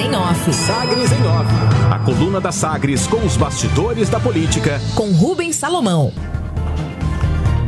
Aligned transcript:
em 0.00 0.16
Off. 0.16 0.52
Sagres 0.52 1.12
em 1.12 1.26
Off. 1.26 1.46
A 1.90 1.98
coluna 1.98 2.40
da 2.40 2.50
Sagres 2.50 3.06
com 3.06 3.18
os 3.18 3.36
bastidores 3.36 4.08
da 4.08 4.18
política. 4.18 4.80
Com 4.94 5.12
Rubens 5.12 5.56
Salomão. 5.56 6.10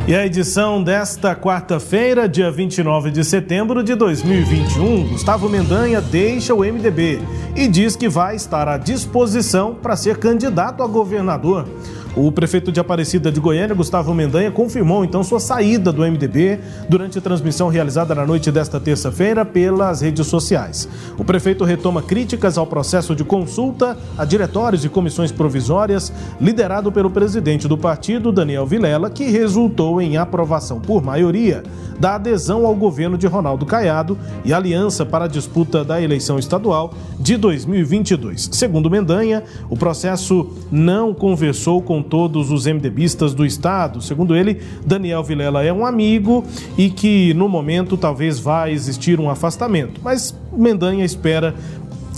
E 0.07 0.15
a 0.15 0.25
edição 0.25 0.83
desta 0.83 1.35
quarta-feira, 1.35 2.27
dia 2.27 2.51
29 2.51 3.11
de 3.11 3.23
setembro 3.23 3.83
de 3.83 3.95
2021, 3.95 5.09
Gustavo 5.09 5.47
Mendanha 5.47 6.01
deixa 6.01 6.53
o 6.53 6.59
MDB 6.59 7.21
e 7.55 7.67
diz 7.67 7.95
que 7.95 8.09
vai 8.09 8.35
estar 8.35 8.67
à 8.67 8.77
disposição 8.77 9.75
para 9.75 9.95
ser 9.95 10.17
candidato 10.17 10.81
a 10.83 10.87
governador. 10.87 11.67
O 12.15 12.31
prefeito 12.31 12.71
de 12.71 12.79
Aparecida 12.79 13.31
de 13.31 13.39
Goiânia, 13.39 13.75
Gustavo 13.75 14.13
Mendanha, 14.13 14.51
confirmou 14.51 15.03
então 15.03 15.23
sua 15.23 15.39
saída 15.39 15.91
do 15.91 16.03
MDB 16.03 16.59
durante 16.87 17.17
a 17.17 17.21
transmissão 17.21 17.69
realizada 17.69 18.13
na 18.13 18.23
noite 18.23 18.51
desta 18.51 18.79
terça-feira 18.79 19.43
pelas 19.43 20.01
redes 20.01 20.27
sociais. 20.27 20.87
O 21.17 21.23
prefeito 21.23 21.63
retoma 21.63 22.03
críticas 22.03 22.55
ao 22.55 22.67
processo 22.67 23.15
de 23.15 23.23
consulta 23.23 23.97
a 24.15 24.25
diretórios 24.25 24.85
e 24.85 24.89
comissões 24.89 25.31
provisórias 25.31 26.13
liderado 26.39 26.91
pelo 26.91 27.09
presidente 27.09 27.67
do 27.67 27.79
partido, 27.79 28.31
Daniel 28.31 28.67
Vilela, 28.67 29.09
que 29.09 29.31
resultou 29.31 29.99
em 29.99 30.15
aprovação 30.15 30.79
por 30.79 31.01
maioria 31.01 31.63
da 31.99 32.15
adesão 32.15 32.65
ao 32.65 32.75
governo 32.75 33.17
de 33.17 33.25
Ronaldo 33.25 33.65
Caiado 33.65 34.17
e 34.45 34.53
aliança 34.53 35.03
para 35.03 35.25
a 35.25 35.27
disputa 35.27 35.83
da 35.83 36.01
eleição 36.01 36.37
estadual 36.37 36.93
de 37.19 37.37
2022. 37.37 38.49
Segundo 38.51 38.89
Mendanha, 38.89 39.43
o 39.69 39.77
processo 39.77 40.51
não 40.71 41.13
conversou 41.13 41.81
com 41.81 42.02
todos 42.03 42.51
os 42.51 42.65
MDBistas 42.65 43.33
do 43.33 43.45
estado. 43.45 44.01
Segundo 44.01 44.35
ele, 44.35 44.61
Daniel 44.85 45.23
Vilela 45.23 45.63
é 45.63 45.71
um 45.71 45.85
amigo 45.85 46.43
e 46.77 46.89
que 46.89 47.33
no 47.33 47.49
momento 47.49 47.97
talvez 47.97 48.39
vá 48.39 48.69
existir 48.69 49.19
um 49.19 49.29
afastamento, 49.29 50.01
mas 50.03 50.35
Mendanha 50.55 51.03
espera 51.03 51.55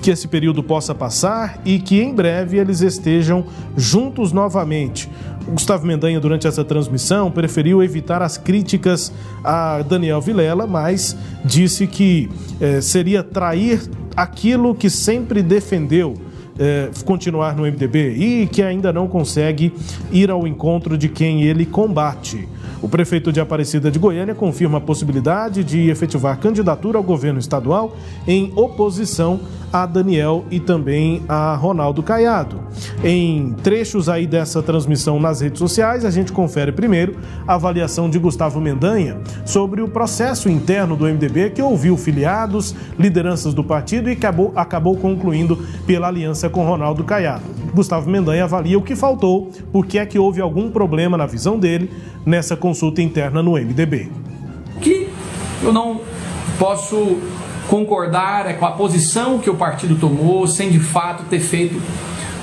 que 0.02 0.12
esse 0.12 0.28
período 0.28 0.62
possa 0.62 0.94
passar 0.94 1.60
e 1.66 1.80
que 1.80 2.00
em 2.00 2.14
breve 2.14 2.58
eles 2.58 2.82
estejam 2.82 3.46
juntos 3.76 4.32
novamente. 4.32 5.10
Gustavo 5.48 5.86
Mendanha, 5.86 6.20
durante 6.20 6.48
essa 6.48 6.64
transmissão, 6.64 7.32
preferiu 7.32 7.84
evitar 7.84 8.22
as 8.22 8.38
críticas 8.38 9.12
a 9.44 9.82
Daniel 9.82 10.22
Vilela, 10.22 10.66
mas 10.66 11.16
disse 11.44 11.86
que 11.88 12.30
eh, 12.60 12.82
seria 12.82 13.24
trair 13.24 13.82
aquilo 14.16 14.74
que 14.74 14.90
sempre 14.90 15.44
defendeu. 15.44 16.16
Eh, 16.58 16.90
continuar 17.04 17.54
no 17.54 17.64
MDB 17.64 18.12
e 18.12 18.48
que 18.48 18.62
ainda 18.62 18.94
não 18.94 19.10
consegue 19.10 19.74
ir 20.10 20.32
ao 20.32 20.48
encontro 20.48 20.98
de 20.98 21.10
quem 21.10 21.44
ele 21.44 21.66
combate. 21.66 22.48
O 22.86 22.88
prefeito 22.88 23.32
de 23.32 23.40
Aparecida 23.40 23.90
de 23.90 23.98
Goiânia 23.98 24.36
confirma 24.36 24.78
a 24.78 24.82
possibilidade 24.82 25.64
de 25.64 25.90
efetivar 25.90 26.38
candidatura 26.38 27.00
ao 27.00 27.04
governo 27.04 27.40
estadual 27.40 27.98
em 28.28 28.54
oposição 28.56 29.40
a 29.74 29.88
Daniel 29.88 30.46
e 30.52 30.60
também 30.60 31.24
a 31.28 31.56
Ronaldo 31.56 32.04
Caiado. 32.04 32.62
Em 33.04 33.54
trechos 33.64 34.08
aí 34.08 34.28
dessa 34.28 34.62
transmissão 34.62 35.20
nas 35.20 35.42
redes 35.42 35.58
sociais, 35.58 36.06
a 36.06 36.12
gente 36.12 36.32
confere 36.32 36.72
primeiro 36.72 37.18
a 37.48 37.56
avaliação 37.56 38.08
de 38.08 38.20
Gustavo 38.20 38.62
Mendanha 38.62 39.18
sobre 39.48 39.82
o 39.82 39.88
processo 39.88 40.48
interno 40.48 40.96
do 40.96 41.06
MDB 41.06 41.50
que 41.50 41.64
ouviu 41.64 41.98
filiados, 41.98 42.76
lideranças 43.00 43.56
do 43.56 43.64
partido 43.64 44.12
e 44.12 44.14
acabou, 44.14 44.54
acabou 44.56 44.96
concluindo 44.96 45.58
pela 45.88 46.08
aliança 46.08 46.52
com 46.52 46.64
Ronaldo 46.64 47.04
Caiado. 47.04 47.55
Gustavo 47.76 48.10
Mendanha 48.10 48.46
avalia 48.46 48.78
o 48.78 48.82
que 48.82 48.96
faltou, 48.96 49.52
porque 49.72 50.00
é 50.00 50.06
que 50.06 50.18
houve 50.18 50.42
algum 50.42 50.72
problema 50.72 51.18
na 51.18 51.26
visão 51.26 51.60
dele 51.60 51.92
nessa 52.26 52.56
consulta 52.56 53.02
interna 53.02 53.44
no 53.44 53.52
MDB. 53.52 54.10
Que 54.82 55.10
eu 55.62 55.72
não 55.72 56.02
posso 56.58 57.20
concordar 57.68 58.50
é 58.50 58.54
com 58.54 58.66
a 58.66 58.72
posição 58.72 59.40
que 59.40 59.50
o 59.50 59.56
partido 59.56 59.96
tomou, 59.96 60.48
sem 60.48 60.70
de 60.70 60.80
fato 60.80 61.24
ter 61.30 61.40
feito 61.40 61.82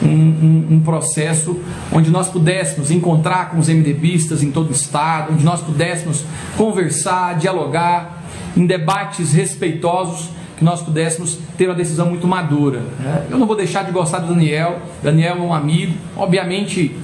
um, 0.02 0.08
um, 0.08 0.66
um, 0.72 0.80
processo 0.80 1.60
onde 1.92 2.10
nós 2.10 2.28
pudéssemos 2.28 2.90
encontrar 2.90 3.50
com 3.50 3.58
os 3.58 3.68
MDBistas 3.68 4.42
em 4.42 4.50
todo 4.50 4.70
o 4.70 4.72
estado, 4.72 5.32
onde 5.32 5.44
nós 5.44 5.60
pudéssemos 5.60 6.24
conversar, 6.56 7.38
dialogar 7.38 8.22
em 8.56 8.66
debates 8.66 9.32
respeitosos, 9.32 10.28
que 10.62 10.64
nós 10.64 10.80
pudéssemos 10.80 11.38
ter 11.58 11.66
uma 11.66 11.74
decisão 11.74 12.08
muito 12.08 12.26
madura. 12.28 12.82
Né? 13.00 13.26
Eu 13.28 13.36
não 13.36 13.48
vou 13.48 13.56
deixar 13.56 13.84
de 13.84 13.90
gostar 13.90 14.20
do 14.20 14.28
Daniel, 14.28 14.80
Daniel 15.02 15.36
é 15.36 15.40
um 15.40 15.52
amigo, 15.52 15.94
obviamente 16.16 16.96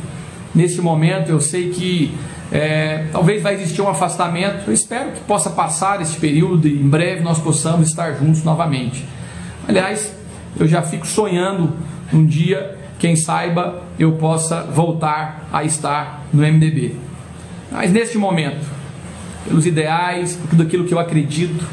nesse 0.55 0.81
momento 0.81 1.31
eu 1.31 1.41
sei 1.41 1.71
que 1.71 2.15
é, 2.53 3.07
talvez 3.13 3.43
vai 3.43 3.55
existir 3.55 3.83
um 3.83 3.89
afastamento. 3.89 4.69
Eu 4.69 4.73
espero 4.73 5.11
que 5.11 5.21
possa 5.21 5.51
passar 5.51 6.01
esse 6.01 6.17
período 6.17 6.69
e 6.69 6.81
em 6.81 6.89
breve 6.89 7.21
nós 7.21 7.39
possamos 7.39 7.89
estar 7.89 8.13
juntos 8.13 8.45
novamente. 8.45 9.05
Aliás, 9.69 10.15
eu 10.59 10.67
já 10.67 10.81
fico 10.81 11.07
sonhando 11.07 11.75
um 12.13 12.25
dia, 12.25 12.79
quem 12.99 13.17
saiba, 13.17 13.83
eu 13.99 14.13
possa 14.13 14.63
voltar 14.63 15.49
a 15.53 15.65
estar 15.65 16.25
no 16.33 16.43
MDB. 16.43 16.95
Mas 17.71 17.93
neste 17.93 18.17
momento, 18.17 18.65
pelos 19.47 19.67
ideais, 19.67 20.37
por 20.37 20.49
tudo 20.49 20.63
aquilo 20.63 20.85
que 20.85 20.95
eu 20.95 20.99
acredito, 20.99 21.67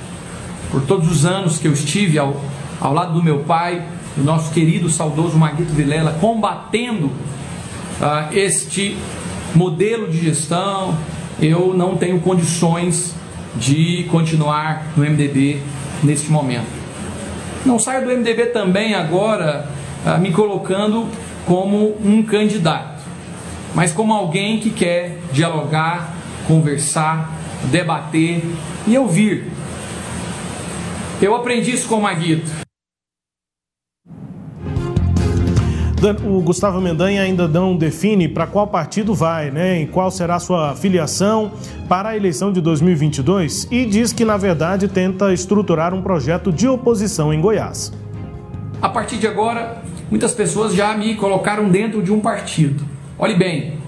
por 0.75 0.81
todos 0.81 1.09
os 1.09 1.25
anos 1.25 1.58
que 1.58 1.69
eu 1.69 1.72
estive 1.72 2.19
ao, 2.19 2.36
ao 2.81 2.94
lado 2.94 3.13
do 3.13 3.24
meu 3.24 3.40
pai, 3.40 3.81
do 4.18 4.25
nosso 4.25 4.52
querido 4.52 4.90
saudoso 4.90 5.38
Maguito 5.38 5.72
Vilela, 5.72 6.18
combatendo 6.19 7.06
uh, 7.06 8.34
este 8.34 8.97
modelo 9.56 10.09
de 10.09 10.19
gestão, 10.19 10.94
eu 11.40 11.74
não 11.74 11.96
tenho 11.96 12.19
condições 12.19 13.16
de 13.56 14.06
continuar 14.12 14.88
no 14.97 15.09
MDB 15.09 15.62
neste 16.03 16.30
momento. 16.30 16.68
Não 17.66 17.80
saio 17.80 18.06
do 18.06 18.12
MDB 18.12 18.47
também 18.47 18.94
agora 18.96 19.69
ah, 20.06 20.18
me 20.18 20.34
colocando 20.34 21.07
como 21.46 21.96
um 22.03 22.22
candidato, 22.22 23.02
mas 23.74 23.94
como 23.94 24.13
alguém 24.13 24.59
que 24.59 24.72
quer 24.72 25.22
dialogar, 25.31 26.13
conversar, 26.46 27.31
debater 27.72 28.44
e 28.86 28.97
ouvir. 28.97 29.54
Eu 31.21 31.33
aprendi 31.33 31.71
isso 31.71 31.87
com 31.87 31.95
o 31.95 32.01
Maguito. 32.01 32.51
o 36.23 36.41
Gustavo 36.41 36.79
Mendanha 36.79 37.23
ainda 37.23 37.47
não 37.47 37.75
define 37.75 38.27
para 38.27 38.45
qual 38.45 38.67
partido 38.67 39.15
vai, 39.15 39.49
né? 39.49 39.81
E 39.81 39.87
qual 39.87 40.11
será 40.11 40.35
a 40.35 40.39
sua 40.39 40.75
filiação 40.75 41.53
para 41.89 42.09
a 42.09 42.17
eleição 42.17 42.51
de 42.51 42.61
2022 42.61 43.67
e 43.71 43.85
diz 43.85 44.13
que, 44.13 44.23
na 44.23 44.37
verdade, 44.37 44.87
tenta 44.87 45.33
estruturar 45.33 45.95
um 45.95 46.03
projeto 46.03 46.51
de 46.51 46.67
oposição 46.67 47.33
em 47.33 47.41
Goiás. 47.41 47.91
A 48.79 48.89
partir 48.89 49.17
de 49.17 49.25
agora, 49.25 49.81
muitas 50.11 50.33
pessoas 50.33 50.75
já 50.75 50.95
me 50.95 51.15
colocaram 51.15 51.69
dentro 51.69 52.03
de 52.03 52.11
um 52.11 52.19
partido. 52.19 52.85
Olhe 53.17 53.33
bem, 53.33 53.79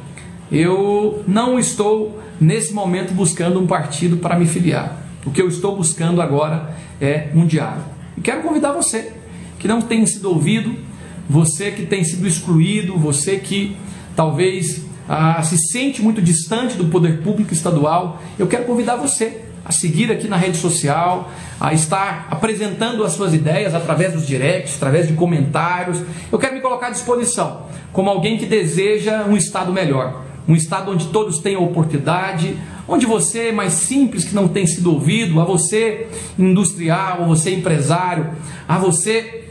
eu 0.52 1.24
não 1.28 1.60
estou 1.60 2.20
nesse 2.42 2.74
momento 2.74 3.14
buscando 3.14 3.60
um 3.60 3.68
partido 3.68 4.18
para 4.18 4.40
me 4.40 4.48
filiar. 4.48 5.07
O 5.28 5.32
que 5.32 5.42
eu 5.42 5.48
estou 5.48 5.76
buscando 5.76 6.22
agora 6.22 6.76
é 7.00 7.30
um 7.36 7.46
diálogo. 7.46 7.86
E 8.18 8.22
quero 8.22 8.42
convidar 8.42 8.72
você 8.72 9.14
que 9.60 9.68
não 9.68 9.82
tem 9.82 10.04
sido 10.08 10.30
ouvido 10.30 10.88
você 11.30 11.72
que 11.72 11.86
tem 11.86 12.04
sido 12.04 12.26
excluído, 12.26 12.98
você 12.98 13.38
que 13.38 13.76
talvez 14.16 14.86
ah, 15.10 15.42
se 15.44 15.58
sente 15.72 16.02
muito 16.02 16.22
distante 16.22 16.78
do 16.78 16.86
poder 16.86 17.22
público 17.22 17.54
estadual, 17.54 18.22
eu 18.40 18.48
quero 18.48 18.66
convidar 18.66 18.96
você 18.96 19.42
a 19.66 19.72
seguir 19.72 20.10
aqui 20.10 20.30
na 20.30 20.38
rede 20.38 20.58
social, 20.58 21.30
a 21.60 21.74
estar 21.74 22.28
apresentando 22.32 23.04
as 23.04 23.12
suas 23.12 23.34
ideias 23.34 23.76
através 23.76 24.14
dos 24.14 24.26
directs, 24.26 24.76
através 24.78 25.08
de 25.08 25.14
comentários. 25.14 26.02
Eu 26.32 26.40
quero 26.40 26.56
me 26.56 26.62
colocar 26.62 26.88
à 26.88 26.92
disposição 26.92 27.64
como 27.92 28.10
alguém 28.10 28.38
que 28.38 28.46
deseja 28.46 29.26
um 29.26 29.36
estado 29.36 29.74
melhor, 29.74 30.24
um 30.48 30.56
estado 30.56 30.92
onde 30.92 31.08
todos 31.08 31.40
tenham 31.40 31.62
oportunidade, 31.66 32.56
onde 32.88 33.06
você 33.06 33.52
mais 33.52 33.74
simples 33.74 34.24
que 34.24 34.34
não 34.34 34.48
tem 34.48 34.66
sido 34.66 34.94
ouvido, 34.94 35.40
a 35.42 35.46
você 35.46 36.08
industrial, 36.38 37.24
a 37.24 37.28
você 37.28 37.54
empresário, 37.54 38.32
a 38.68 38.78
você 38.78 39.46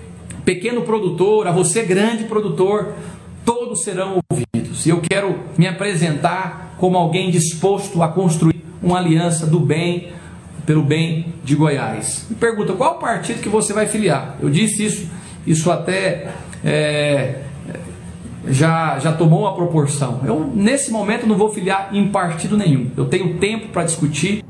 pequeno 0.44 0.82
produtor, 0.82 1.46
a 1.46 1.52
você 1.52 1.82
grande 1.82 2.24
produtor, 2.24 2.94
todos 3.44 3.82
serão 3.82 4.18
ouvidos. 4.30 4.86
E 4.86 4.90
eu 4.90 5.00
quero 5.00 5.38
me 5.58 5.66
apresentar 5.66 6.76
como 6.78 6.96
alguém 6.96 7.30
disposto 7.30 8.02
a 8.02 8.08
construir 8.08 8.64
uma 8.82 8.98
aliança 8.98 9.46
do 9.46 9.58
bem 9.58 10.08
pelo 10.64 10.82
bem 10.82 11.32
de 11.44 11.54
Goiás. 11.54 12.26
Me 12.28 12.36
pergunta 12.36 12.72
qual 12.72 12.98
partido 12.98 13.40
que 13.40 13.48
você 13.48 13.72
vai 13.72 13.86
filiar? 13.86 14.36
Eu 14.40 14.50
disse 14.50 14.84
isso, 14.84 15.10
isso 15.46 15.70
até 15.70 16.32
é, 16.64 17.45
já, 18.48 18.98
já 18.98 19.12
tomou 19.12 19.40
uma 19.40 19.54
proporção. 19.54 20.20
Eu 20.24 20.50
nesse 20.54 20.90
momento 20.90 21.26
não 21.26 21.36
vou 21.36 21.50
filiar 21.50 21.90
em 21.92 22.08
partido 22.08 22.56
nenhum. 22.56 22.90
Eu 22.96 23.06
tenho 23.06 23.38
tempo 23.38 23.68
para 23.68 23.84
discutir 23.84 24.44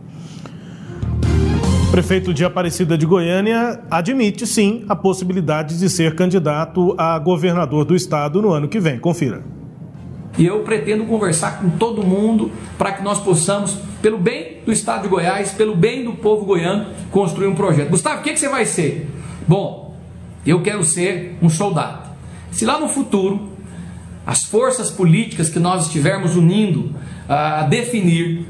prefeito 1.96 2.34
de 2.34 2.44
Aparecida 2.44 2.98
de 2.98 3.06
Goiânia 3.06 3.81
admite 3.90 4.46
sim 4.46 4.84
a 4.87 4.94
possibilidade 4.94 5.78
de 5.78 5.88
ser 5.88 6.14
candidato 6.14 6.94
a 6.98 7.19
governador 7.19 7.87
do 7.87 7.96
estado 7.96 8.43
no 8.43 8.52
ano 8.52 8.69
que 8.69 8.78
vem. 8.78 8.98
Confira. 8.98 9.43
E 10.37 10.44
eu 10.44 10.60
pretendo 10.60 11.06
conversar 11.06 11.58
com 11.58 11.70
todo 11.70 12.02
mundo 12.02 12.50
para 12.76 12.93
que 12.93 13.02
nós 13.02 13.19
possamos, 13.19 13.78
pelo 14.02 14.19
bem 14.19 14.58
do 14.66 14.72
estado 14.72 15.04
de 15.04 15.08
Goiás, 15.08 15.52
pelo 15.52 15.75
bem 15.75 16.04
do 16.04 16.12
povo 16.12 16.44
goiano, 16.44 16.88
construir 17.10 17.46
um 17.46 17.54
projeto. 17.54 17.88
Gustavo, 17.88 18.20
o 18.20 18.22
que, 18.22 18.34
que 18.34 18.40
você 18.40 18.50
vai 18.50 18.66
ser? 18.66 19.08
Bom, 19.48 19.96
Eu 20.44 20.62
quero 20.62 20.84
ser 20.84 21.38
um 21.40 21.48
soldado. 21.48 22.10
Se 22.52 22.66
lá 22.66 22.78
no 22.78 22.88
futuro 22.88 23.56
as 24.26 24.43
forças 24.43 24.90
políticas 24.90 25.49
que 25.49 25.61
nós 25.61 25.87
estivermos 25.87 26.34
unindo 26.34 26.93
a 27.28 27.62
definir 27.62 28.44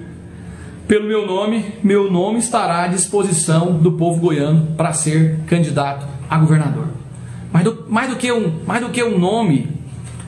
pelo 0.88 1.06
meu 1.06 1.26
nome, 1.26 1.75
meu 1.82 2.11
nome 2.11 2.38
estará 2.38 2.84
à 2.84 2.87
disposição 2.87 3.76
do 3.76 3.93
povo 3.93 4.20
goiano 4.20 4.75
para 4.76 4.93
ser 4.93 5.40
candidato 5.46 6.06
a 6.31 6.38
governador. 6.38 6.88
Mais 7.52 7.64
do, 7.64 7.84
mais 7.88 8.08
do, 8.08 8.17
que, 8.17 8.31
um, 8.32 8.61
mais 8.64 8.81
do 8.81 8.90
que 8.90 9.02
um 9.02 9.19
nome, 9.19 9.69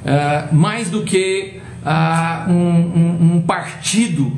uh, 0.05 0.55
mais 0.55 0.91
do 0.91 1.03
que 1.03 1.61
uh, 1.85 2.51
um, 2.51 2.55
um, 2.55 3.37
um 3.37 3.43
partido, 3.43 4.33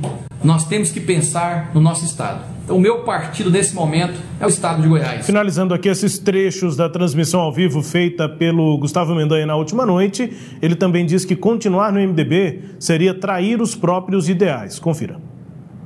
nós 0.44 0.66
temos 0.66 0.90
que 0.90 1.00
pensar 1.00 1.70
no 1.74 1.80
nosso 1.80 2.04
Estado. 2.04 2.44
O 2.70 2.78
meu 2.78 3.00
partido 3.00 3.50
nesse 3.50 3.74
momento 3.74 4.14
é 4.38 4.46
o 4.46 4.48
Estado 4.48 4.80
de 4.80 4.88
Goiás. 4.88 5.26
Finalizando 5.26 5.74
aqui 5.74 5.88
esses 5.88 6.18
trechos 6.18 6.76
da 6.76 6.88
transmissão 6.88 7.40
ao 7.40 7.52
vivo 7.52 7.82
feita 7.82 8.28
pelo 8.28 8.78
Gustavo 8.78 9.12
Mendanha 9.14 9.44
na 9.44 9.56
última 9.56 9.84
noite, 9.84 10.32
ele 10.62 10.76
também 10.76 11.04
diz 11.04 11.24
que 11.24 11.34
continuar 11.34 11.92
no 11.92 12.00
MDB 12.00 12.60
seria 12.78 13.12
trair 13.12 13.60
os 13.60 13.74
próprios 13.74 14.28
ideais. 14.28 14.78
Confira. 14.78 15.16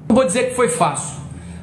Não 0.09 0.15
vou 0.15 0.27
dizer 0.27 0.51
que 0.51 0.55
foi 0.55 0.69
fácil, 0.69 1.19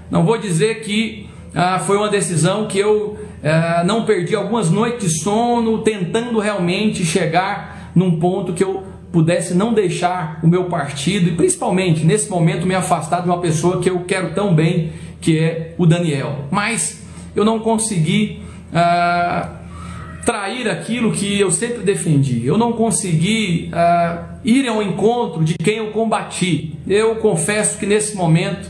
não 0.09 0.25
vou 0.25 0.39
dizer 0.39 0.81
que 0.81 1.29
ah, 1.53 1.79
foi 1.79 1.97
uma 1.97 2.09
decisão 2.09 2.67
que 2.67 2.79
eu 2.79 3.19
ah, 3.43 3.83
não 3.85 4.05
perdi 4.05 4.35
algumas 4.35 4.71
noites 4.71 5.11
de 5.11 5.19
sono 5.21 5.83
tentando 5.83 6.39
realmente 6.39 7.05
chegar 7.05 7.91
num 7.93 8.19
ponto 8.19 8.53
que 8.53 8.63
eu 8.63 8.83
pudesse 9.11 9.53
não 9.53 9.73
deixar 9.73 10.39
o 10.41 10.47
meu 10.47 10.65
partido 10.65 11.29
e 11.29 11.35
principalmente 11.35 12.05
nesse 12.05 12.29
momento 12.29 12.65
me 12.65 12.73
afastar 12.73 13.21
de 13.21 13.27
uma 13.27 13.39
pessoa 13.39 13.81
que 13.81 13.89
eu 13.89 13.99
quero 14.05 14.33
tão 14.33 14.55
bem, 14.55 14.91
que 15.21 15.39
é 15.39 15.75
o 15.77 15.85
Daniel. 15.85 16.45
Mas 16.51 17.01
eu 17.35 17.45
não 17.45 17.59
consegui 17.59 18.41
ah, 18.73 19.49
trair 20.25 20.67
aquilo 20.67 21.11
que 21.11 21.39
eu 21.39 21.51
sempre 21.51 21.83
defendi. 21.83 22.45
Eu 22.45 22.57
não 22.57 22.73
consegui 22.73 23.69
ah, 23.71 24.35
ir 24.43 24.67
ao 24.67 24.81
encontro 24.81 25.43
de 25.43 25.53
quem 25.53 25.77
eu 25.77 25.91
combati. 25.91 26.75
Eu 26.87 27.15
confesso 27.17 27.77
que 27.77 27.85
nesse 27.85 28.15
momento, 28.15 28.69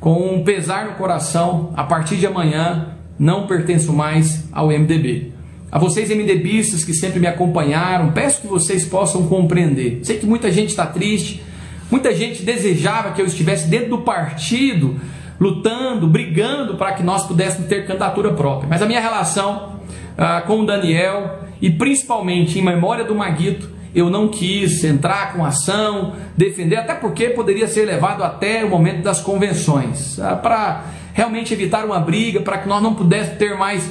com 0.00 0.34
um 0.34 0.44
pesar 0.44 0.86
no 0.86 0.92
coração, 0.92 1.72
a 1.76 1.84
partir 1.84 2.16
de 2.16 2.26
amanhã 2.26 2.94
não 3.18 3.46
pertenço 3.46 3.92
mais 3.92 4.44
ao 4.52 4.68
MDB. 4.68 5.32
A 5.70 5.78
vocês 5.78 6.08
MDBistas 6.08 6.84
que 6.84 6.94
sempre 6.94 7.20
me 7.20 7.26
acompanharam, 7.26 8.12
peço 8.12 8.40
que 8.40 8.46
vocês 8.46 8.86
possam 8.86 9.26
compreender. 9.26 10.00
Sei 10.02 10.16
que 10.16 10.24
muita 10.24 10.50
gente 10.50 10.70
está 10.70 10.86
triste, 10.86 11.42
muita 11.90 12.14
gente 12.14 12.42
desejava 12.42 13.12
que 13.12 13.20
eu 13.20 13.26
estivesse 13.26 13.68
dentro 13.68 13.90
do 13.90 13.98
partido, 13.98 14.98
lutando, 15.40 16.06
brigando 16.06 16.76
para 16.76 16.92
que 16.92 17.02
nós 17.02 17.26
pudéssemos 17.26 17.68
ter 17.68 17.86
candidatura 17.86 18.32
própria. 18.32 18.68
Mas 18.68 18.82
a 18.82 18.86
minha 18.86 19.00
relação 19.00 19.80
ah, 20.16 20.42
com 20.42 20.60
o 20.60 20.66
Daniel 20.66 21.38
e 21.60 21.70
principalmente 21.70 22.58
em 22.58 22.62
memória 22.62 23.04
do 23.04 23.14
Maguito, 23.14 23.68
eu 23.94 24.10
não 24.10 24.28
quis 24.28 24.84
entrar 24.84 25.32
com 25.32 25.44
ação, 25.44 26.14
defender, 26.36 26.76
até 26.76 26.94
porque 26.94 27.30
poderia 27.30 27.66
ser 27.66 27.84
levado 27.84 28.22
até 28.22 28.64
o 28.64 28.70
momento 28.70 29.02
das 29.02 29.20
convenções, 29.20 30.18
ah, 30.20 30.36
para 30.36 30.84
realmente 31.14 31.52
evitar 31.52 31.84
uma 31.84 31.98
briga, 31.98 32.40
para 32.40 32.58
que 32.58 32.68
nós 32.68 32.82
não 32.82 32.94
pudéssemos 32.94 33.38
ter 33.38 33.56
mais 33.56 33.90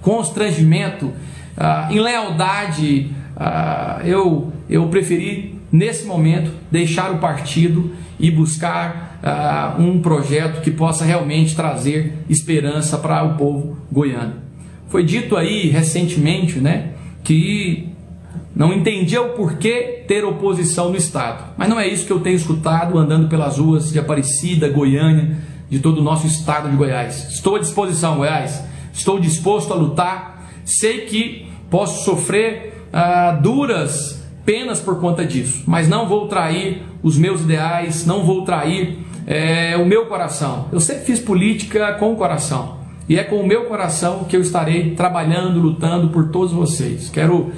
constrangimento, 0.00 1.12
ah, 1.56 1.88
em 1.90 2.00
lealdade, 2.00 3.10
ah, 3.36 4.00
eu, 4.04 4.52
eu 4.68 4.88
preferi 4.88 5.60
nesse 5.70 6.04
momento 6.06 6.52
deixar 6.70 7.12
o 7.12 7.18
partido 7.18 7.92
e 8.18 8.30
buscar 8.30 9.09
ah, 9.22 9.76
um 9.78 10.00
projeto 10.00 10.60
que 10.60 10.70
possa 10.70 11.04
realmente 11.04 11.54
trazer 11.54 12.14
esperança 12.28 12.98
para 12.98 13.22
o 13.22 13.36
povo 13.36 13.78
goiano. 13.90 14.34
Foi 14.88 15.04
dito 15.04 15.36
aí 15.36 15.68
recentemente, 15.68 16.58
né, 16.58 16.92
que 17.22 17.88
não 18.54 18.72
entendia 18.72 19.22
o 19.22 19.30
porquê 19.30 20.04
ter 20.06 20.24
oposição 20.24 20.90
no 20.90 20.96
Estado. 20.96 21.54
Mas 21.56 21.68
não 21.68 21.78
é 21.78 21.86
isso 21.86 22.06
que 22.06 22.12
eu 22.12 22.20
tenho 22.20 22.36
escutado 22.36 22.98
andando 22.98 23.28
pelas 23.28 23.58
ruas 23.58 23.92
de 23.92 23.98
Aparecida, 23.98 24.68
Goiânia, 24.68 25.36
de 25.68 25.78
todo 25.78 25.98
o 25.98 26.02
nosso 26.02 26.26
estado 26.26 26.68
de 26.68 26.76
Goiás. 26.76 27.28
Estou 27.30 27.54
à 27.54 27.58
disposição, 27.60 28.16
Goiás. 28.16 28.62
Estou 28.92 29.20
disposto 29.20 29.72
a 29.72 29.76
lutar. 29.76 30.50
Sei 30.64 31.02
que 31.02 31.48
posso 31.70 32.04
sofrer 32.04 32.86
ah, 32.92 33.38
duras 33.40 34.20
penas 34.44 34.80
por 34.80 34.98
conta 34.98 35.24
disso, 35.24 35.62
mas 35.66 35.88
não 35.88 36.08
vou 36.08 36.26
trair 36.26 36.82
os 37.02 37.16
meus 37.16 37.42
ideais, 37.42 38.04
não 38.04 38.24
vou 38.24 38.44
trair 38.44 38.98
é, 39.26 39.76
o 39.76 39.84
meu 39.84 40.06
coração. 40.06 40.68
Eu 40.72 40.80
sempre 40.80 41.04
fiz 41.04 41.20
política 41.20 41.94
com 41.94 42.12
o 42.12 42.16
coração. 42.16 42.78
E 43.08 43.18
é 43.18 43.24
com 43.24 43.40
o 43.40 43.46
meu 43.46 43.64
coração 43.64 44.24
que 44.24 44.36
eu 44.36 44.40
estarei 44.40 44.94
trabalhando, 44.94 45.58
lutando 45.58 46.10
por 46.10 46.30
todos 46.30 46.52
vocês. 46.52 47.10
Quero 47.10 47.52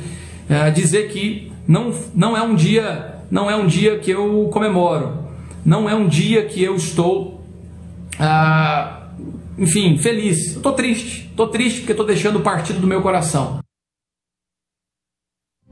é, 0.49 0.70
dizer 0.70 1.09
que 1.09 1.53
não, 1.69 1.93
não 2.14 2.37
é 2.37 2.43
um 2.43 2.55
dia, 2.55 3.17
não 3.31 3.50
é 3.50 3.56
um 3.56 3.67
dia 3.67 3.99
que 3.99 4.11
eu 4.11 4.49
comemoro, 4.53 5.19
não 5.64 5.88
é 5.88 5.94
um 5.94 6.09
dia 6.09 6.44
que 6.47 6.62
eu 6.62 6.75
estou, 6.75 7.44
ah, 8.19 9.08
enfim, 9.58 9.99
feliz. 9.99 10.56
Estou 10.56 10.73
triste, 10.73 11.29
estou 11.31 11.49
triste 11.49 11.81
porque 11.81 11.93
estou 11.93 12.06
deixando 12.06 12.37
o 12.37 12.43
partido 12.43 12.81
do 12.81 12.87
meu 12.87 13.03
coração. 13.03 13.61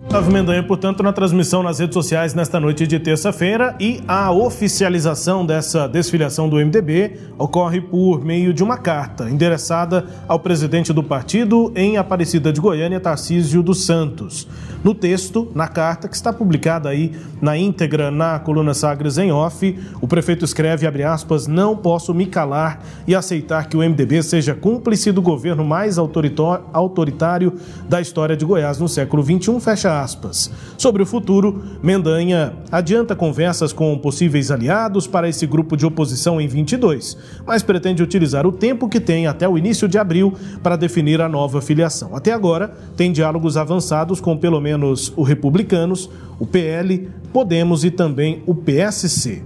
Otávio 0.06 0.32
Mendanha, 0.32 0.62
portanto, 0.62 1.02
na 1.02 1.12
transmissão 1.12 1.62
nas 1.62 1.79
redes 1.79 1.94
sociais 1.94 2.35
nesta 2.35 2.58
noite 2.58 2.85
de 2.87 2.99
terça-feira 2.99 3.76
e 3.79 4.02
a 4.08 4.32
oficialização 4.32 5.47
dessa 5.47 5.87
desfiliação 5.87 6.49
do 6.49 6.56
MDB 6.56 7.17
ocorre 7.38 7.81
por 7.81 8.25
meio 8.25 8.52
de 8.52 8.64
uma 8.64 8.79
carta 8.79 9.31
endereçada 9.31 10.06
ao 10.26 10.41
presidente 10.41 10.93
do 10.93 11.02
partido 11.02 11.70
em 11.76 11.97
Aparecida 11.97 12.52
de 12.52 12.61
Goiânia, 12.61 12.99
Tarcísio 12.99 13.62
dos 13.62 13.85
Santos. 13.85 14.49
No 14.82 14.94
texto, 14.94 15.52
na 15.55 15.69
carta, 15.69 16.08
que 16.08 16.17
está 16.17 16.32
publicada 16.32 16.88
aí 16.88 17.14
na 17.41 17.56
íntegra 17.56 18.11
na 18.11 18.38
coluna 18.38 18.73
Sagres 18.73 19.19
em 19.19 19.31
off, 19.31 19.79
o 20.00 20.08
prefeito 20.08 20.43
escreve, 20.43 20.87
abre 20.87 21.03
aspas, 21.03 21.46
não 21.46 21.76
posso 21.76 22.14
me 22.14 22.25
calar 22.25 22.82
e 23.06 23.14
aceitar 23.14 23.69
que 23.69 23.76
o 23.76 23.81
MDB 23.81 24.23
seja 24.23 24.55
cúmplice 24.55 25.12
do 25.12 25.20
governo 25.20 25.62
mais 25.62 25.99
autoritário 25.99 27.53
da 27.87 28.00
história 28.00 28.35
de 28.35 28.44
Goiás 28.44 28.79
no 28.79 28.88
século 28.88 29.23
XXI, 29.23 29.61
fecha 29.61 29.89
aspas. 29.90 30.50
Sobre 30.78 31.02
o 31.02 31.06
futuro, 31.06 31.62
Mendanha 31.82 32.54
adianta 32.70 33.16
conversas 33.16 33.72
com 33.72 33.98
possíveis 33.98 34.50
aliados 34.50 35.06
para 35.06 35.28
esse 35.28 35.46
grupo 35.46 35.76
de 35.76 35.84
oposição 35.84 36.40
em 36.40 36.46
22, 36.46 37.16
mas 37.46 37.62
pretende 37.62 38.02
utilizar 38.02 38.46
o 38.46 38.52
tempo 38.52 38.88
que 38.88 39.00
tem 39.00 39.26
até 39.26 39.48
o 39.48 39.58
início 39.58 39.88
de 39.88 39.98
abril 39.98 40.34
para 40.62 40.76
definir 40.76 41.20
a 41.20 41.28
nova 41.28 41.60
filiação. 41.60 42.14
Até 42.14 42.32
agora, 42.32 42.72
tem 42.96 43.12
diálogos 43.12 43.56
avançados 43.56 44.20
com 44.20 44.36
pelo 44.36 44.60
menos 44.60 45.12
o 45.17 45.22
Republicanos, 45.22 46.08
o 46.38 46.46
PL, 46.46 47.08
Podemos 47.32 47.84
e 47.84 47.91
também 47.91 48.43
o 48.46 48.55
PSC. 48.55 49.43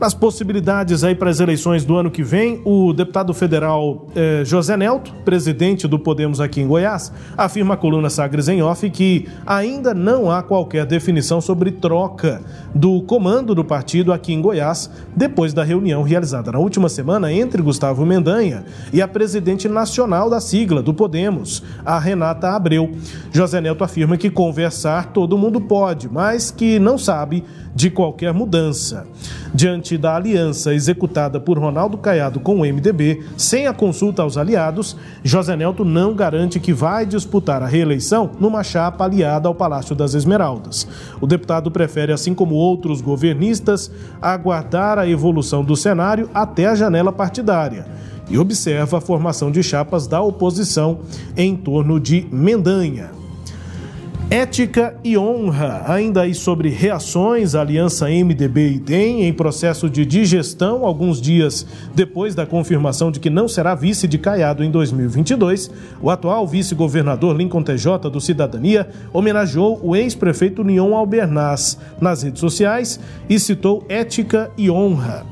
Nas 0.00 0.12
possibilidades 0.12 1.04
aí 1.04 1.14
para 1.14 1.30
as 1.30 1.38
eleições 1.38 1.84
do 1.84 1.96
ano 1.96 2.10
que 2.10 2.22
vem, 2.22 2.60
o 2.64 2.92
deputado 2.92 3.32
federal 3.32 4.08
eh, 4.14 4.42
José 4.44 4.76
Nelto, 4.76 5.14
presidente 5.24 5.86
do 5.86 6.00
Podemos 6.00 6.40
aqui 6.40 6.60
em 6.60 6.66
Goiás, 6.66 7.12
afirma 7.36 7.74
à 7.74 7.76
coluna 7.76 8.10
Sagres 8.10 8.48
em 8.48 8.60
Off 8.60 8.90
que 8.90 9.28
ainda 9.46 9.94
não 9.94 10.30
há 10.30 10.42
qualquer 10.42 10.84
definição 10.84 11.40
sobre 11.40 11.70
troca 11.70 12.42
do 12.74 13.02
comando 13.02 13.54
do 13.54 13.64
partido 13.64 14.12
aqui 14.12 14.34
em 14.34 14.42
Goiás, 14.42 14.90
depois 15.14 15.54
da 15.54 15.62
reunião 15.62 16.02
realizada 16.02 16.50
na 16.50 16.58
última 16.58 16.88
semana 16.88 17.32
entre 17.32 17.62
Gustavo 17.62 18.04
Mendanha 18.04 18.64
e 18.92 19.00
a 19.00 19.06
presidente 19.06 19.68
nacional 19.68 20.28
da 20.28 20.40
sigla 20.40 20.82
do 20.82 20.92
Podemos, 20.92 21.62
a 21.84 22.00
Renata 22.00 22.50
Abreu. 22.50 22.90
José 23.32 23.60
Nelto 23.60 23.84
afirma 23.84 24.16
que 24.16 24.28
conversar 24.28 25.12
todo 25.12 25.38
mundo 25.38 25.60
pode, 25.60 26.08
mas 26.12 26.50
que 26.50 26.80
não 26.80 26.98
sabe 26.98 27.44
de 27.74 27.90
qualquer 27.90 28.32
mudança. 28.32 29.06
Diante 29.52 29.98
da 29.98 30.16
aliança 30.16 30.74
executada 30.74 31.40
por 31.40 31.58
Ronaldo 31.58 31.98
Caiado 31.98 32.40
com 32.40 32.60
o 32.60 32.64
MDB, 32.64 33.24
sem 33.36 33.66
a 33.66 33.74
consulta 33.74 34.22
aos 34.22 34.36
aliados, 34.36 34.96
José 35.22 35.56
Nelto 35.56 35.84
não 35.84 36.14
garante 36.14 36.60
que 36.60 36.72
vai 36.72 37.04
disputar 37.04 37.62
a 37.62 37.66
reeleição 37.66 38.30
numa 38.38 38.62
chapa 38.62 39.04
aliada 39.04 39.48
ao 39.48 39.54
Palácio 39.54 39.94
das 39.94 40.14
Esmeraldas. 40.14 40.86
O 41.20 41.26
deputado 41.26 41.70
prefere, 41.70 42.12
assim 42.12 42.34
como 42.34 42.54
outros 42.54 43.00
governistas, 43.00 43.90
aguardar 44.20 44.98
a 44.98 45.08
evolução 45.08 45.64
do 45.64 45.76
cenário 45.76 46.28
até 46.32 46.66
a 46.66 46.74
janela 46.74 47.12
partidária 47.12 47.86
e 48.28 48.38
observa 48.38 48.98
a 48.98 49.00
formação 49.00 49.50
de 49.50 49.62
chapas 49.62 50.06
da 50.06 50.20
oposição 50.20 51.00
em 51.36 51.56
torno 51.56 52.00
de 52.00 52.26
Mendanha. 52.30 53.23
Ética 54.34 54.96
e 55.04 55.16
honra. 55.16 55.84
Ainda 55.86 56.22
aí 56.22 56.34
sobre 56.34 56.68
reações, 56.68 57.54
a 57.54 57.60
aliança 57.60 58.08
MDB 58.08 58.72
e 58.72 58.78
DEM 58.80 59.22
em 59.22 59.32
processo 59.32 59.88
de 59.88 60.04
digestão, 60.04 60.84
alguns 60.84 61.20
dias 61.20 61.64
depois 61.94 62.34
da 62.34 62.44
confirmação 62.44 63.12
de 63.12 63.20
que 63.20 63.30
não 63.30 63.46
será 63.46 63.76
vice 63.76 64.08
de 64.08 64.18
Caiado 64.18 64.64
em 64.64 64.72
2022, 64.72 65.70
o 66.02 66.10
atual 66.10 66.48
vice-governador 66.48 67.36
Lincoln 67.36 67.62
TJ 67.62 68.10
do 68.10 68.20
Cidadania 68.20 68.88
homenageou 69.12 69.78
o 69.80 69.94
ex-prefeito 69.94 70.64
Nion 70.64 70.96
Albernaz 70.96 71.78
nas 72.00 72.24
redes 72.24 72.40
sociais 72.40 72.98
e 73.28 73.38
citou 73.38 73.86
ética 73.88 74.50
e 74.58 74.68
honra. 74.68 75.24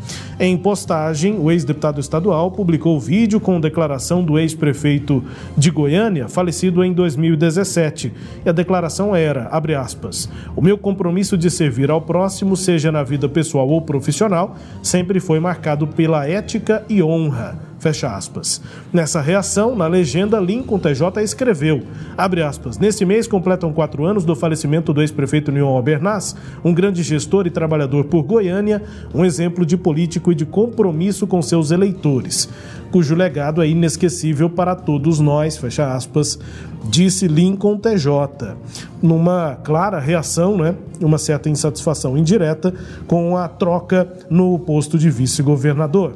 Em 0.44 0.56
postagem, 0.56 1.38
o 1.38 1.52
ex-deputado 1.52 2.00
estadual 2.00 2.50
publicou 2.50 2.98
vídeo 2.98 3.38
com 3.38 3.60
declaração 3.60 4.24
do 4.24 4.36
ex-prefeito 4.36 5.22
de 5.56 5.70
Goiânia, 5.70 6.28
falecido 6.28 6.82
em 6.82 6.92
2017. 6.92 8.12
E 8.44 8.48
a 8.48 8.52
declaração 8.52 9.14
era, 9.14 9.46
abre 9.52 9.76
aspas, 9.76 10.28
o 10.56 10.60
meu 10.60 10.76
compromisso 10.76 11.38
de 11.38 11.48
servir 11.48 11.92
ao 11.92 12.02
próximo, 12.02 12.56
seja 12.56 12.90
na 12.90 13.04
vida 13.04 13.28
pessoal 13.28 13.68
ou 13.68 13.80
profissional, 13.82 14.56
sempre 14.82 15.20
foi 15.20 15.38
marcado 15.38 15.86
pela 15.86 16.26
ética 16.26 16.84
e 16.88 17.00
honra 17.00 17.71
Fecha 17.82 18.14
aspas. 18.14 18.62
Nessa 18.92 19.20
reação, 19.20 19.74
na 19.74 19.88
legenda, 19.88 20.38
Lincoln 20.38 20.78
TJ 20.78 21.20
escreveu, 21.20 21.82
abre 22.16 22.40
aspas, 22.40 22.78
neste 22.78 23.04
mês 23.04 23.26
completam 23.26 23.72
quatro 23.72 24.04
anos 24.04 24.24
do 24.24 24.36
falecimento 24.36 24.92
do 24.92 25.00
ex-prefeito 25.00 25.50
Nion 25.50 25.66
Albernaz, 25.66 26.36
um 26.64 26.72
grande 26.72 27.02
gestor 27.02 27.44
e 27.44 27.50
trabalhador 27.50 28.04
por 28.04 28.22
Goiânia, 28.22 28.84
um 29.12 29.24
exemplo 29.24 29.66
de 29.66 29.76
político 29.76 30.30
e 30.30 30.34
de 30.36 30.46
compromisso 30.46 31.26
com 31.26 31.42
seus 31.42 31.72
eleitores, 31.72 32.48
cujo 32.92 33.16
legado 33.16 33.60
é 33.60 33.68
inesquecível 33.68 34.48
para 34.48 34.76
todos 34.76 35.18
nós, 35.18 35.56
fecha 35.56 35.92
aspas, 35.92 36.38
disse 36.84 37.26
Lincoln 37.26 37.78
TJ, 37.78 38.54
numa 39.02 39.56
clara 39.56 39.98
reação, 39.98 40.56
né, 40.56 40.76
uma 41.00 41.18
certa 41.18 41.50
insatisfação 41.50 42.16
indireta 42.16 42.72
com 43.08 43.36
a 43.36 43.48
troca 43.48 44.06
no 44.30 44.56
posto 44.60 44.96
de 44.96 45.10
vice-governador. 45.10 46.14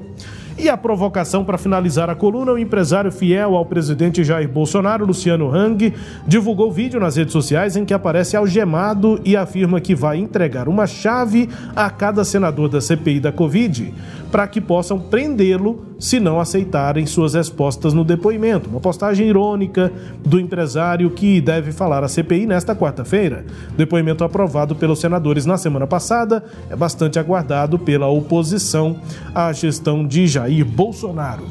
E 0.59 0.71
a 0.71 0.77
provocação 0.77 1.45
para 1.45 1.59
finalizar 1.59 2.09
a 2.09 2.15
coluna, 2.15 2.53
o 2.53 2.59
empresário 2.59 3.13
fiel 3.13 3.55
ao 3.55 3.67
presidente 3.67 4.25
Jair 4.25 4.49
Bolsonaro, 4.49 5.05
Luciano 5.05 5.55
Hang, 5.55 5.93
divulgou 6.27 6.73
vídeo 6.73 6.99
nas 6.99 7.17
redes 7.17 7.33
sociais 7.33 7.77
em 7.77 7.85
que 7.85 7.93
aparece 7.93 8.39
algemado 8.39 9.21
e 9.23 9.37
afirma 9.37 9.83
que 9.83 9.95
vai 9.95 10.17
entregar 10.17 10.67
uma 10.67 10.87
chave 10.87 11.51
a 11.75 11.91
cada 11.91 12.25
senador 12.25 12.71
da 12.71 12.81
CPI 12.81 13.21
da 13.21 13.31
Covid 13.31 13.93
para 14.33 14.47
que 14.47 14.61
possam 14.61 14.99
prendê-lo 14.99 15.85
se 15.99 16.19
não 16.19 16.41
aceitarem 16.41 17.07
suas 17.07 17.35
respostas 17.35 17.95
no 17.95 18.05
depoimento. 18.05 18.69
Uma 18.69 18.81
postagem 18.81 19.29
irônica 19.29 19.93
do 20.25 20.41
empresário 20.41 21.11
que 21.11 21.41
deve 21.41 21.71
falar 21.71 22.03
à 22.03 22.09
CPI 22.09 22.47
nesta 22.47 22.75
quarta-feira. 22.75 23.45
Depoimento 23.77 24.25
aprovado 24.25 24.75
pelos 24.75 25.01
senadores 25.01 25.47
na 25.47 25.57
semana 25.57 25.87
passada 25.87 26.45
é 26.69 26.77
bastante 26.77 27.19
aguardado 27.19 27.79
pela 27.79 28.09
oposição 28.09 28.97
à 29.35 29.53
gestão 29.53 30.07
de 30.07 30.27
Jair 30.27 30.46
Bolsonaro. 30.65 31.45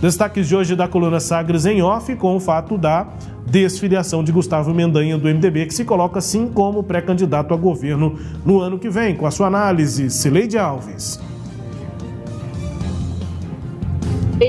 Destaques 0.00 0.48
de 0.48 0.56
hoje 0.56 0.74
da 0.74 0.88
coluna 0.88 1.20
Sagres 1.20 1.66
em 1.66 1.82
off 1.82 2.14
com 2.16 2.36
o 2.36 2.40
fato 2.40 2.78
da 2.78 3.06
desfiliação 3.46 4.22
de 4.22 4.32
Gustavo 4.32 4.72
Mendanha 4.72 5.18
do 5.18 5.28
MDB, 5.28 5.66
que 5.66 5.74
se 5.74 5.84
coloca 5.84 6.20
sim 6.20 6.48
como 6.48 6.82
pré-candidato 6.82 7.52
a 7.52 7.56
governo 7.56 8.18
no 8.44 8.60
ano 8.60 8.78
que 8.78 8.88
vem. 8.88 9.14
Com 9.14 9.26
a 9.26 9.30
sua 9.30 9.48
análise, 9.48 10.08
Cileide 10.10 10.56
Alves. 10.56 11.20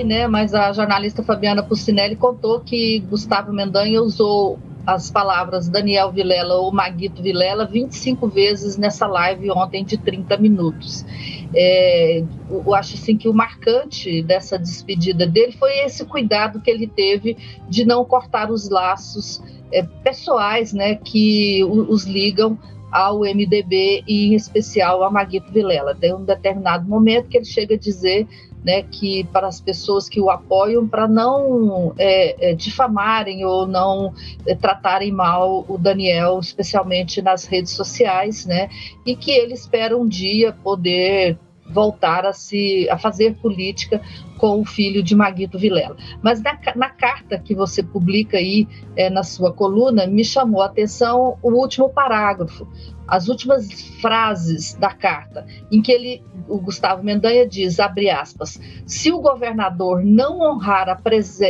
né, 0.06 0.26
mas 0.26 0.54
a 0.54 0.72
jornalista 0.72 1.22
Fabiana 1.22 1.62
Pucinelli 1.62 2.16
contou 2.16 2.62
que 2.62 3.04
Gustavo 3.10 3.52
Mendanha 3.52 4.02
usou 4.02 4.58
as 4.86 5.12
palavras 5.12 5.70
Daniel 5.70 6.12
Vilela 6.12 6.56
ou 6.56 6.72
Maguito 6.72 7.22
Vilela 7.22 7.66
25 7.66 8.28
vezes 8.28 8.78
nessa 8.78 9.06
live 9.08 9.52
ontem 9.52 9.84
de 9.84 9.98
30 9.98 10.38
minutos. 10.38 11.06
É, 11.54 12.24
eu 12.50 12.74
acho 12.74 12.96
assim 12.96 13.18
que 13.18 13.28
o 13.28 13.34
marcante 13.34 14.22
dessa 14.24 14.58
despedida 14.58 15.28
dele 15.28 15.52
foi 15.52 15.80
esse 15.80 16.06
cuidado 16.06 16.62
que 16.62 16.70
ele 16.70 16.88
teve 16.88 17.38
de 17.70 17.86
não 17.86 18.04
cortar 18.06 18.50
os 18.50 18.70
laços 18.70 19.42
é, 19.72 19.84
pessoais 20.04 20.74
né, 20.74 20.96
que 20.96 21.64
os 21.64 22.06
ligam 22.06 22.58
ao 22.92 23.22
MDB 23.22 24.04
e 24.06 24.28
em 24.28 24.36
especial 24.36 25.04
a 25.04 25.10
Maguito 25.10 25.52
Vilela. 25.52 25.96
Tem 25.96 26.14
um 26.14 26.26
determinado 26.26 26.88
momento 26.88 27.30
que 27.30 27.38
ele 27.38 27.46
chega 27.46 27.76
a 27.76 27.80
dizer 27.80 28.28
né, 28.64 28.84
que 28.84 29.24
para 29.26 29.48
as 29.48 29.60
pessoas 29.60 30.08
que 30.08 30.22
o 30.22 30.30
apoiam, 30.30 30.88
para 30.88 31.08
não 31.08 31.94
é, 31.98 32.52
é, 32.52 32.54
difamarem 32.54 33.44
ou 33.44 33.66
não 33.68 34.14
é, 34.46 34.56
tratarem 34.56 35.12
mal 35.12 35.66
o 35.68 35.78
Daniel, 35.78 36.40
especialmente 36.40 37.22
nas 37.22 37.46
redes 37.46 37.72
sociais, 37.72 38.46
né, 38.46 38.70
e 39.06 39.16
que 39.16 39.32
ele 39.32 39.54
espera 39.54 39.98
um 39.98 40.08
dia 40.08 40.54
poder 40.64 41.38
voltar 41.72 42.26
a 42.26 42.34
se 42.34 42.88
a 42.90 42.98
fazer 42.98 43.36
política 43.36 44.02
com 44.38 44.60
o 44.60 44.66
filho 44.66 45.04
de 45.04 45.16
Maguito 45.16 45.60
Vilela. 45.60 45.96
Mas 46.22 46.42
na, 46.42 46.58
na 46.76 46.90
carta 46.90 47.38
que 47.38 47.54
você 47.54 47.84
publica 47.84 48.38
aí 48.38 48.68
é, 48.96 49.10
na 49.10 49.24
sua 49.24 49.54
coluna, 49.54 50.08
me 50.08 50.26
chamou 50.26 50.62
a 50.62 50.66
atenção 50.66 51.38
o 51.44 51.52
último 51.52 51.90
parágrafo, 51.90 52.68
as 53.08 53.28
últimas 53.28 53.70
frases 54.02 54.74
da 54.74 54.90
carta, 54.90 55.46
em 55.72 55.82
que 55.82 55.92
ele, 55.92 56.24
o 56.48 56.60
Gustavo 56.60 57.04
Mendanha 57.04 57.48
diz, 57.48 57.80
abre 57.80 58.10
aspas, 58.10 58.60
se 58.86 59.12
o 59.12 59.20
governador 59.20 60.04
não 60.04 60.40
honrar 60.40 60.90
a, 60.90 61.00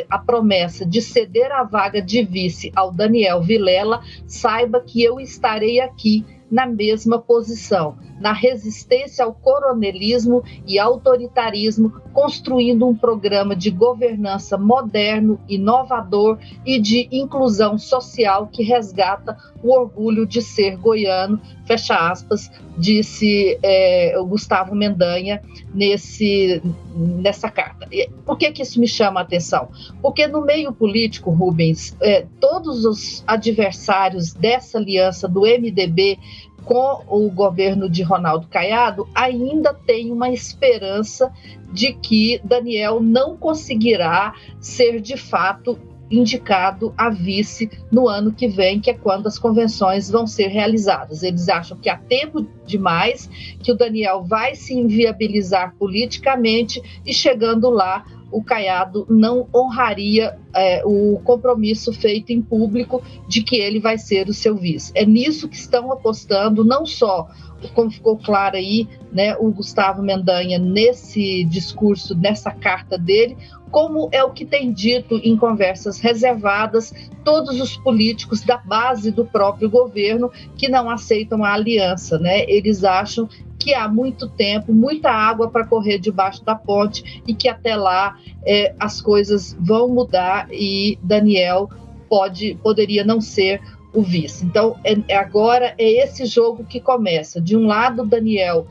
a 0.10 0.18
promessa 0.20 0.86
de 0.86 1.02
ceder 1.02 1.52
a 1.52 1.64
vaga 1.64 2.02
de 2.02 2.24
vice 2.24 2.72
ao 2.76 2.92
Daniel 2.92 3.42
Vilela, 3.42 4.02
saiba 4.26 4.82
que 4.82 5.04
eu 5.04 5.20
estarei 5.20 5.80
aqui 5.80 6.26
na 6.52 6.66
mesma 6.66 7.18
posição, 7.18 7.96
na 8.20 8.34
resistência 8.34 9.24
ao 9.24 9.34
coronelismo 9.34 10.44
e 10.68 10.78
autoritarismo, 10.78 11.94
construindo 12.14 12.86
um 12.86 12.96
programa 12.96 13.56
de 13.56 13.72
governança 13.72 14.58
moderno, 14.58 15.40
inovador 15.48 16.38
e 16.66 16.80
de 16.80 17.08
inclusão 17.12 17.78
social 17.78 18.48
que 18.48 18.64
resgata 18.64 19.38
o 19.64 19.74
orgulho 19.74 20.28
de 20.28 20.42
ser 20.42 20.76
goiano, 20.76 21.40
fecha 21.66 21.96
aspas, 21.96 22.52
disse 22.78 23.58
é, 23.62 24.16
o 24.20 24.26
Gustavo 24.26 24.76
Mendanha 24.76 25.42
nesse, 25.74 26.62
nessa 26.96 27.50
carta. 27.50 27.88
Por 28.26 28.38
que, 28.38 28.52
que 28.52 28.62
isso 28.62 28.80
me 28.80 28.88
chama 28.88 29.20
a 29.20 29.24
atenção? 29.24 29.70
Porque 30.02 30.28
no 30.28 30.42
meio 30.42 30.74
político, 30.74 31.32
Rubens, 31.32 31.96
é, 32.02 32.26
todos 32.40 32.86
os 32.86 33.24
adversários 33.28 34.34
dessa 34.34 34.78
aliança 34.78 35.28
do 35.28 35.42
MDB 35.42 36.18
com 36.64 37.04
o 37.08 37.30
governo 37.30 37.90
de 37.90 38.04
Ronaldo 38.04 38.48
Caiado, 38.48 39.08
ainda 39.16 39.74
tem 39.74 40.12
uma 40.12 40.30
esperança 40.30 41.32
de 41.74 41.94
que 41.94 42.40
Daniel 42.44 43.00
não 43.00 43.36
conseguirá 43.36 44.34
ser 44.60 45.02
de 45.02 45.18
fato 45.18 45.80
indicado 46.12 46.94
a 46.98 47.10
vice 47.10 47.70
no 47.92 48.08
ano 48.08 48.34
que 48.34 48.48
vem, 48.48 48.80
que 48.80 48.90
é 48.90 48.94
quando 48.94 49.28
as 49.28 49.40
convenções 49.40 50.10
vão 50.10 50.28
ser 50.28 50.48
realizadas. 50.48 51.24
Eles 51.24 51.48
acham 51.48 51.78
que 51.78 51.90
há 51.90 51.98
tempo 51.98 52.46
demais, 52.66 53.30
que 53.60 53.72
o 53.72 53.78
Daniel 53.78 54.24
vai 54.24 54.56
se 54.56 54.74
inviabilizar 54.74 55.76
politicamente 55.80 56.82
e 57.06 57.14
chegando 57.14 57.70
lá 57.70 58.06
o 58.32 58.44
Caiado 58.44 59.06
não 59.10 59.48
honraria 59.54 60.40
é, 60.54 60.82
o 60.86 61.20
compromisso 61.24 61.94
feito 61.94 62.32
em 62.32 62.42
público 62.42 63.02
de 63.28 63.44
que 63.44 63.56
ele 63.56 63.80
vai 63.80 63.98
ser 63.98 64.28
o 64.28 64.34
seu 64.34 64.56
vice. 64.56 64.92
É 64.96 65.06
nisso 65.06 65.48
que 65.48 65.56
estão 65.56 65.92
apostando, 65.92 66.64
não 66.64 66.86
só, 66.86 67.28
como 67.74 67.92
ficou 67.92 68.18
claro 68.18 68.56
aí, 68.56 68.88
né, 69.12 69.36
o 69.38 69.52
Gustavo 69.52 70.02
Mendanha 70.02 70.58
nesse 70.58 71.44
discurso, 71.46 72.16
nessa 72.16 72.52
carta 72.52 72.98
dele, 72.98 73.38
como 73.72 74.10
é 74.12 74.22
o 74.24 74.32
que 74.32 74.46
tem 74.46 74.72
dito 74.72 75.16
em 75.24 75.38
conversas 75.38 76.00
reservadas 76.00 76.94
todos 77.24 77.60
os 77.62 77.78
políticos 77.78 78.42
da 78.42 78.58
base 78.58 79.12
do 79.12 79.26
próprio 79.26 79.70
governo 79.70 80.30
que 80.58 80.68
não 80.68 80.90
aceitam 80.90 81.44
a 81.44 81.54
aliança, 81.54 82.20
né? 82.20 82.44
Eles 82.50 82.84
acham 82.84 83.30
que 83.58 83.76
há 83.76 83.88
muito 83.88 84.28
tempo, 84.28 84.74
muita 84.74 85.12
água 85.12 85.50
para 85.50 85.66
correr 85.66 86.00
debaixo 86.00 86.44
da 86.44 86.56
ponte 86.56 87.22
e 87.28 87.34
que 87.34 87.48
até 87.48 87.76
lá 87.76 88.18
é, 88.44 88.74
as 88.80 89.00
coisas 89.00 89.56
vão 89.60 89.88
mudar 89.88 90.41
e 90.52 90.98
Daniel 91.02 91.70
pode 92.10 92.56
poderia 92.64 93.04
não 93.04 93.22
ser 93.22 93.62
o 93.94 94.02
vice. 94.02 94.46
Então 94.46 94.78
é, 94.84 94.96
é 95.08 95.16
agora 95.16 95.74
é 95.78 96.04
esse 96.04 96.26
jogo 96.26 96.64
que 96.64 96.80
começa. 96.80 97.42
De 97.42 97.56
um 97.58 97.68
lado, 97.68 98.06
Daniel 98.06 98.68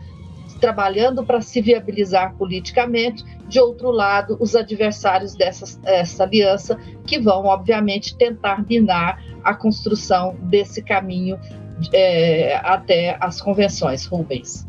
trabalhando 0.61 1.25
para 1.25 1.41
se 1.41 1.61
viabilizar 1.61 2.35
politicamente, 2.37 3.25
de 3.49 3.59
outro 3.59 3.91
lado, 3.91 4.37
os 4.39 4.55
adversários 4.55 5.35
dessa, 5.35 5.81
dessa 5.81 6.23
aliança, 6.23 6.79
que 7.07 7.19
vão, 7.19 7.47
obviamente, 7.47 8.15
tentar 8.17 8.65
minar 8.69 9.19
a 9.43 9.55
construção 9.55 10.37
desse 10.43 10.83
caminho 10.83 11.39
é, 11.93 12.57
até 12.63 13.17
as 13.21 13.41
convenções, 13.41 14.05
Rubens. 14.05 14.69